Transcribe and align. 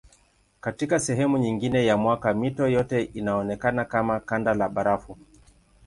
Katika 0.61 0.99
sehemu 0.99 1.37
nyingine 1.37 1.85
ya 1.85 1.97
mwaka 1.97 2.33
mito 2.33 2.67
yote 2.67 3.03
inaonekana 3.03 3.85
kama 3.85 4.19
kanda 4.19 4.53
la 4.53 4.69
barafu. 4.69 5.17